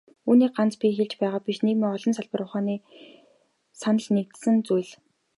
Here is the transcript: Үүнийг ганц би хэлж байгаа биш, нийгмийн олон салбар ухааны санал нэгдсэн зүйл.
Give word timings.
Үүнийг 0.29 0.51
ганц 0.57 0.73
би 0.81 0.87
хэлж 0.97 1.11
байгаа 1.19 1.41
биш, 1.45 1.57
нийгмийн 1.65 1.93
олон 1.97 2.13
салбар 2.15 2.41
ухааны 2.45 2.75
санал 3.81 4.07
нэгдсэн 4.15 4.55
зүйл. 4.67 4.91